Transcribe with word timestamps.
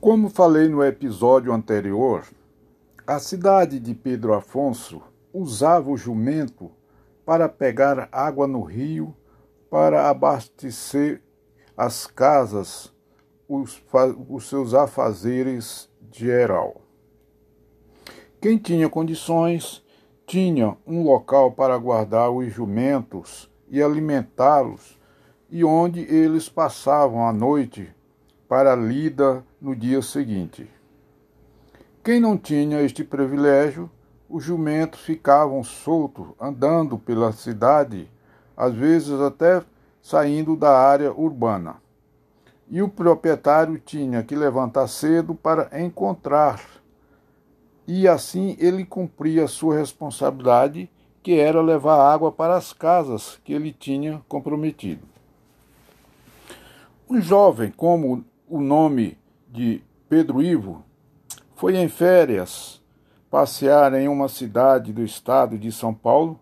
Como 0.00 0.30
falei 0.30 0.66
no 0.66 0.82
episódio 0.82 1.52
anterior, 1.52 2.24
a 3.06 3.18
cidade 3.18 3.78
de 3.78 3.94
Pedro 3.94 4.32
Afonso 4.32 5.02
usava 5.30 5.90
o 5.90 5.96
jumento 5.96 6.70
para 7.22 7.50
pegar 7.50 8.08
água 8.10 8.46
no 8.46 8.62
rio 8.62 9.14
para 9.68 10.08
abastecer 10.08 11.20
as 11.76 12.06
casas, 12.06 12.90
os, 13.46 13.82
os 14.26 14.48
seus 14.48 14.72
afazeres 14.72 15.90
geral. 16.10 16.80
Quem 18.40 18.56
tinha 18.56 18.88
condições 18.88 19.84
tinha 20.26 20.78
um 20.86 21.02
local 21.02 21.52
para 21.52 21.76
guardar 21.76 22.30
os 22.30 22.50
jumentos 22.50 23.50
e 23.68 23.82
alimentá-los, 23.82 24.98
e 25.50 25.62
onde 25.62 26.00
eles 26.00 26.48
passavam 26.48 27.26
a 27.28 27.34
noite 27.34 27.94
para 28.50 28.72
a 28.72 28.76
lida 28.76 29.44
no 29.62 29.76
dia 29.76 30.02
seguinte. 30.02 30.68
Quem 32.02 32.18
não 32.18 32.36
tinha 32.36 32.82
este 32.82 33.04
privilégio, 33.04 33.88
os 34.28 34.42
jumentos 34.42 34.98
ficavam 35.02 35.62
soltos, 35.62 36.26
andando 36.40 36.98
pela 36.98 37.30
cidade, 37.30 38.10
às 38.56 38.74
vezes 38.74 39.20
até 39.20 39.62
saindo 40.02 40.56
da 40.56 40.76
área 40.76 41.12
urbana. 41.12 41.76
E 42.68 42.82
o 42.82 42.88
proprietário 42.88 43.78
tinha 43.78 44.20
que 44.24 44.34
levantar 44.34 44.88
cedo 44.88 45.32
para 45.32 45.70
encontrar. 45.80 46.60
E 47.86 48.08
assim 48.08 48.56
ele 48.58 48.84
cumpria 48.84 49.46
sua 49.46 49.76
responsabilidade, 49.76 50.90
que 51.22 51.38
era 51.38 51.62
levar 51.62 52.12
água 52.12 52.32
para 52.32 52.56
as 52.56 52.72
casas 52.72 53.38
que 53.44 53.52
ele 53.52 53.72
tinha 53.72 54.20
comprometido. 54.28 55.06
Um 57.08 57.20
jovem, 57.20 57.70
como 57.70 58.24
o 58.50 58.60
nome 58.60 59.16
de 59.48 59.80
Pedro 60.08 60.42
Ivo, 60.42 60.84
foi 61.54 61.76
em 61.76 61.88
férias 61.88 62.82
passear 63.30 63.94
em 63.94 64.08
uma 64.08 64.28
cidade 64.28 64.92
do 64.92 65.04
estado 65.04 65.56
de 65.56 65.70
São 65.70 65.94
Paulo 65.94 66.40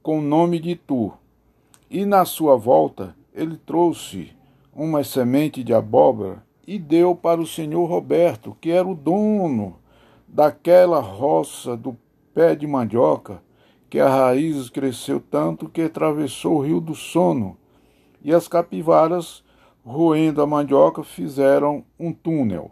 com 0.00 0.20
o 0.20 0.22
nome 0.22 0.60
de 0.60 0.70
Itu. 0.70 1.12
E 1.90 2.04
na 2.04 2.24
sua 2.24 2.56
volta 2.56 3.16
ele 3.34 3.56
trouxe 3.56 4.30
uma 4.72 5.02
semente 5.02 5.64
de 5.64 5.74
abóbora 5.74 6.44
e 6.64 6.78
deu 6.78 7.16
para 7.16 7.40
o 7.40 7.46
senhor 7.46 7.86
Roberto, 7.86 8.56
que 8.60 8.70
era 8.70 8.86
o 8.86 8.94
dono 8.94 9.80
daquela 10.28 11.00
roça 11.00 11.76
do 11.76 11.96
pé 12.32 12.54
de 12.54 12.68
mandioca, 12.68 13.42
que 13.90 13.98
a 13.98 14.08
raiz 14.08 14.70
cresceu 14.70 15.18
tanto 15.18 15.68
que 15.68 15.82
atravessou 15.82 16.58
o 16.58 16.62
rio 16.62 16.80
do 16.80 16.94
sono, 16.94 17.56
e 18.22 18.32
as 18.32 18.46
capivaras, 18.46 19.42
roendo 19.88 20.42
a 20.42 20.46
mandioca, 20.46 21.02
fizeram 21.02 21.82
um 21.98 22.12
túnel. 22.12 22.70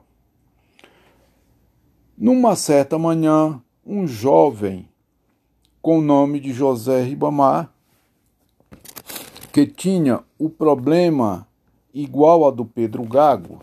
Numa 2.16 2.54
certa 2.54 2.98
manhã, 2.98 3.60
um 3.84 4.06
jovem 4.06 4.86
com 5.80 5.98
o 5.98 6.02
nome 6.02 6.38
de 6.38 6.52
José 6.52 7.02
Ribamar, 7.02 7.72
que 9.50 9.66
tinha 9.66 10.22
o 10.38 10.50
problema 10.50 11.48
igual 11.94 12.44
ao 12.44 12.52
do 12.52 12.66
Pedro 12.66 13.02
Gago, 13.04 13.60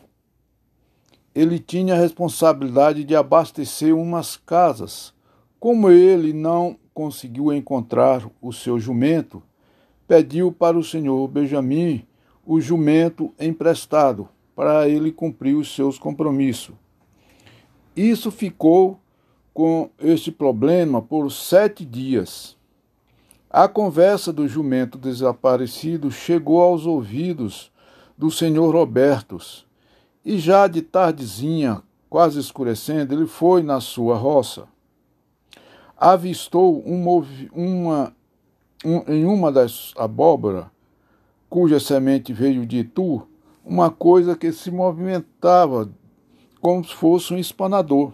ele 1.36 1.60
tinha 1.60 1.94
a 1.94 2.00
responsabilidade 2.00 3.04
de 3.04 3.16
abastecer 3.16 3.96
umas 3.96 4.36
casas. 4.36 5.14
Como 5.60 5.92
ele 5.92 6.34
não 6.34 6.76
conseguiu 6.92 7.54
encontrar 7.54 8.28
o 8.42 8.52
seu 8.52 8.80
jumento, 8.80 9.44
pediu 10.08 10.52
para 10.52 10.78
o 10.78 10.84
senhor 10.84 11.28
Benjamin 11.28 12.08
o 12.46 12.60
jumento 12.60 13.34
emprestado 13.40 14.28
para 14.56 14.88
ele 14.88 15.12
cumprir 15.12 15.56
os 15.56 15.74
seus 15.74 15.98
compromissos. 15.98 16.76
Isso 17.96 18.32
ficou 18.32 19.00
com 19.54 19.90
este 20.00 20.32
problema 20.32 21.02
por 21.02 21.32
sete 21.32 21.86
dias. 21.86 22.58
A 23.50 23.68
conversa 23.68 24.34
do 24.34 24.48
jumento 24.48 24.98
desaparecido 24.98 26.10
chegou 26.10 26.62
aos 26.62 26.86
ouvidos 26.86 27.72
do 28.18 28.32
senhor 28.32 28.74
Robertos, 28.74 29.66
e 30.26 30.38
já 30.40 30.68
de 30.68 30.82
tardezinha, 30.82 31.84
quase 32.10 32.40
escurecendo, 32.40 33.14
ele 33.14 33.28
foi 33.28 33.62
na 33.62 33.80
sua 33.80 34.16
roça. 34.16 34.68
Avistou 35.98 36.82
um, 36.88 37.24
uma, 37.54 38.16
um, 38.84 39.14
em 39.14 39.26
uma 39.26 39.52
das 39.52 39.94
abóboras, 39.98 40.66
cuja 41.54 41.80
semente 41.80 42.34
veio 42.34 42.66
de 42.66 42.80
Itu, 42.80 43.28
uma 43.64 43.92
coisa 43.92 44.36
que 44.36 44.52
se 44.52 44.72
movimentava 44.72 45.88
como 46.60 46.84
se 46.84 46.96
fosse 46.96 47.32
um 47.32 47.38
espanador. 47.38 48.14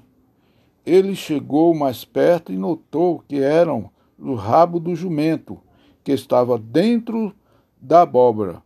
Ele 0.85 1.15
chegou 1.15 1.73
mais 1.73 2.03
perto 2.03 2.51
e 2.51 2.57
notou 2.57 3.23
que 3.25 3.37
eram 3.37 3.89
o 4.19 4.35
rabo 4.35 4.77
do 4.77 4.93
jumento, 4.93 5.57
que 6.03 6.11
estava 6.11 6.59
dentro 6.59 7.33
da 7.79 8.01
abóbora. 8.01 8.61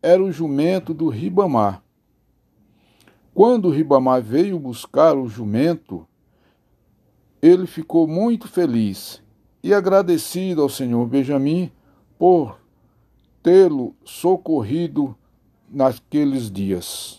Era 0.00 0.22
o 0.22 0.30
jumento 0.30 0.94
do 0.94 1.08
Ribamar. 1.08 1.82
Quando 3.34 3.64
o 3.66 3.72
Ribamar 3.72 4.22
veio 4.22 4.60
buscar 4.60 5.16
o 5.16 5.26
jumento, 5.26 6.06
ele 7.42 7.66
ficou 7.66 8.06
muito 8.06 8.46
feliz 8.46 9.20
e 9.60 9.74
agradecido 9.74 10.62
ao 10.62 10.68
senhor 10.68 11.04
Benjamin 11.08 11.72
por 12.16 12.60
tê-lo 13.42 13.94
socorrido 14.04 15.16
naqueles 15.70 16.50
dias. 16.50 17.17